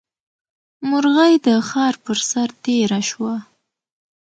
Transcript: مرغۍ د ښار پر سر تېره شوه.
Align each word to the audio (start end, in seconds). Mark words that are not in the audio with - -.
مرغۍ 0.89 1.33
د 1.45 1.47
ښار 1.69 1.93
پر 2.03 2.17
سر 2.29 2.49
تېره 2.63 2.99
شوه. 3.09 3.35